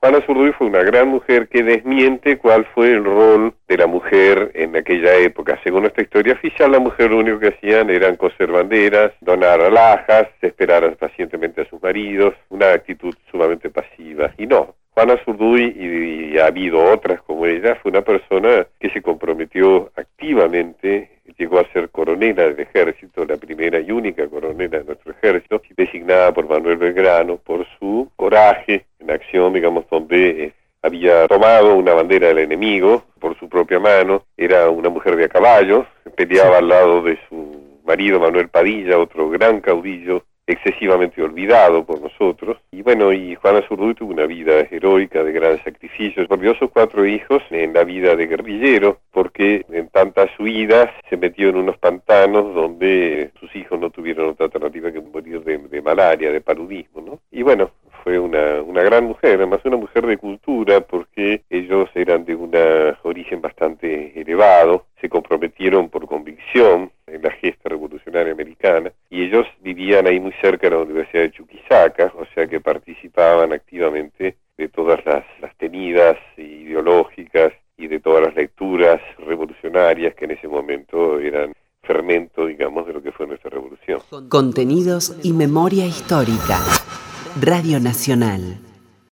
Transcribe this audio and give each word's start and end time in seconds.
Juana 0.00 0.20
Zurduy 0.24 0.52
fue 0.52 0.68
una 0.68 0.84
gran 0.84 1.08
mujer 1.08 1.48
que 1.48 1.64
desmiente 1.64 2.38
cuál 2.38 2.64
fue 2.66 2.92
el 2.92 3.04
rol 3.04 3.52
de 3.66 3.76
la 3.76 3.88
mujer 3.88 4.52
en 4.54 4.76
aquella 4.76 5.16
época. 5.16 5.58
Según 5.64 5.86
esta 5.86 6.02
historia 6.02 6.34
oficial, 6.34 6.70
la 6.70 6.78
mujer 6.78 7.10
lo 7.10 7.18
único 7.18 7.40
que 7.40 7.48
hacían 7.48 7.90
eran 7.90 8.14
coser 8.14 8.52
banderas, 8.52 9.10
donar 9.20 9.60
alhajas, 9.60 10.28
esperar 10.40 10.96
pacientemente 10.96 11.62
a 11.62 11.68
sus 11.68 11.82
maridos, 11.82 12.34
una 12.48 12.74
actitud 12.74 13.12
sumamente 13.28 13.70
pasiva. 13.70 14.32
Y 14.38 14.46
no, 14.46 14.76
Juana 14.92 15.16
Zurduy, 15.24 15.74
y, 15.76 16.38
ha 16.38 16.46
habido 16.46 16.80
otras 16.92 17.20
como 17.22 17.46
ella, 17.46 17.74
fue 17.82 17.90
una 17.90 18.02
persona 18.02 18.68
que 18.78 18.90
se 18.90 19.02
comprometió 19.02 19.90
activamente, 19.96 21.10
llegó 21.36 21.58
a 21.58 21.72
ser 21.72 21.88
coronela 21.90 22.44
del 22.44 22.60
ejército, 22.60 23.24
la 23.24 23.36
primera 23.36 23.80
y 23.80 23.90
única 23.90 24.28
coronela 24.28 24.78
de 24.78 24.84
nuestro 24.84 25.10
ejército, 25.10 25.60
designada 25.76 26.32
por 26.32 26.48
Manuel 26.48 26.76
Belgrano 26.76 27.36
por 27.36 27.66
su 27.80 28.10
coraje 28.14 28.84
acción, 29.14 29.52
digamos, 29.52 29.84
donde 29.90 30.44
eh, 30.44 30.52
había 30.82 31.26
tomado 31.26 31.74
una 31.74 31.94
bandera 31.94 32.28
del 32.28 32.38
enemigo 32.38 33.04
por 33.18 33.38
su 33.38 33.48
propia 33.48 33.78
mano, 33.78 34.24
era 34.36 34.70
una 34.70 34.88
mujer 34.88 35.16
de 35.16 35.24
a 35.24 35.28
caballo, 35.28 35.86
peleaba 36.16 36.58
al 36.58 36.68
lado 36.68 37.02
de 37.02 37.18
su 37.28 37.80
marido 37.84 38.20
Manuel 38.20 38.48
Padilla, 38.48 38.98
otro 38.98 39.28
gran 39.30 39.60
caudillo 39.60 40.22
excesivamente 40.48 41.22
olvidado 41.22 41.84
por 41.84 42.00
nosotros. 42.00 42.56
Y 42.72 42.82
bueno, 42.82 43.12
y 43.12 43.34
Juana 43.34 43.62
Zurduy 43.68 43.94
tuvo 43.94 44.12
una 44.12 44.26
vida 44.26 44.60
heroica 44.70 45.22
de 45.22 45.32
gran 45.32 45.62
sacrificio. 45.62 46.26
Volvió 46.26 46.54
sus 46.54 46.70
cuatro 46.70 47.06
hijos 47.06 47.42
en 47.50 47.74
la 47.74 47.84
vida 47.84 48.16
de 48.16 48.26
guerrillero, 48.26 48.98
porque 49.12 49.64
en 49.70 49.88
tantas 49.88 50.30
huidas 50.40 50.90
se 51.10 51.18
metió 51.18 51.50
en 51.50 51.56
unos 51.56 51.76
pantanos 51.76 52.54
donde 52.54 53.30
sus 53.38 53.54
hijos 53.54 53.78
no 53.78 53.90
tuvieron 53.90 54.30
otra 54.30 54.46
alternativa 54.46 54.90
que 54.90 55.02
morir 55.02 55.42
de, 55.42 55.82
malaria, 55.82 56.32
de 56.32 56.40
paludismo, 56.40 57.02
¿no? 57.02 57.20
Y 57.30 57.42
bueno, 57.42 57.70
fue 58.08 58.18
una, 58.18 58.62
una 58.62 58.82
gran 58.82 59.04
mujer, 59.04 59.36
además 59.36 59.60
una 59.66 59.76
mujer 59.76 60.06
de 60.06 60.16
cultura, 60.16 60.80
porque 60.80 61.42
ellos 61.50 61.90
eran 61.94 62.24
de 62.24 62.34
un 62.34 62.50
origen 63.02 63.42
bastante 63.42 64.18
elevado, 64.18 64.86
se 64.98 65.10
comprometieron 65.10 65.90
por 65.90 66.06
convicción 66.06 66.90
en 67.06 67.20
la 67.20 67.30
gesta 67.32 67.68
revolucionaria 67.68 68.32
americana, 68.32 68.90
y 69.10 69.24
ellos 69.24 69.46
vivían 69.60 70.06
ahí 70.06 70.20
muy 70.20 70.32
cerca 70.40 70.70
de 70.70 70.76
la 70.76 70.82
Universidad 70.84 71.24
de 71.24 71.32
Chuquisaca, 71.32 72.10
o 72.16 72.24
sea 72.34 72.46
que 72.46 72.62
participaban 72.62 73.52
activamente 73.52 74.36
de 74.56 74.68
todas 74.68 75.04
las, 75.04 75.26
las 75.42 75.54
tenidas 75.58 76.16
ideológicas 76.38 77.52
y 77.76 77.88
de 77.88 78.00
todas 78.00 78.24
las 78.24 78.34
lecturas 78.34 79.02
revolucionarias 79.18 80.14
que 80.14 80.24
en 80.24 80.30
ese 80.30 80.48
momento 80.48 81.20
eran 81.20 81.52
fermento, 81.82 82.46
digamos, 82.46 82.86
de 82.86 82.94
lo 82.94 83.02
que 83.02 83.12
fue 83.12 83.26
nuestra 83.26 83.50
revolución. 83.50 84.00
Contenidos 84.30 85.14
y 85.22 85.34
memoria 85.34 85.84
histórica. 85.84 86.58
Radio 87.40 87.78
Nacional. 87.78 88.67